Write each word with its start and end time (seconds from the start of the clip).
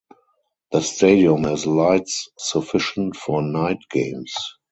The 0.71 0.81
stadium 0.81 1.43
has 1.43 1.67
lights 1.67 2.27
sufficient 2.35 3.15
for 3.15 3.43
night 3.43 3.81
games. 3.91 4.33